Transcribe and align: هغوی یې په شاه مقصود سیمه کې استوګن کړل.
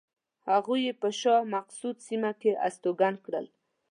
هغوی 0.49 0.79
یې 0.87 0.93
په 1.01 1.09
شاه 1.19 1.49
مقصود 1.55 1.95
سیمه 2.07 2.31
کې 2.41 2.51
استوګن 2.67 3.15
کړل. 3.25 3.45